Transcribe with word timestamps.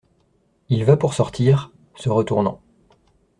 Il 0.69 0.83
va 0.83 0.97
pour 0.97 1.13
sortir… 1.13 1.69
se 1.95 2.09
retournant. 2.09 2.59